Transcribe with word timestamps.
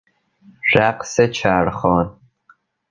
رقص 0.75 1.21
چرخان 1.21 2.19